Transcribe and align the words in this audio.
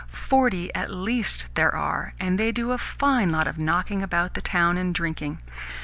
Forty 0.29 0.73
at 0.73 0.89
least 0.89 1.45
there 1.53 1.75
are, 1.75 2.13
and 2.19 2.39
they 2.39 2.51
do 2.51 2.71
a 2.71 2.79
fine 2.79 3.31
lot 3.31 3.45
of 3.45 3.59
knocking 3.59 4.01
about 4.01 4.33
the 4.33 4.41
town 4.41 4.75
and 4.75 4.95
drinking. 4.95 5.37